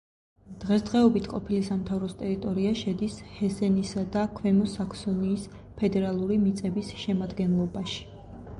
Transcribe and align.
დღესდღეობით 0.61 1.27
ყოფილი 1.33 1.59
სამთავროს 1.67 2.15
ტერიტორია 2.21 2.71
შედის 2.79 3.17
ჰესენისა 3.35 4.07
და 4.17 4.25
ქვემო 4.41 4.73
საქსონიის 4.73 5.47
ფედერალური 5.83 6.39
მიწების 6.49 6.91
შემადგენლობაში. 7.07 8.05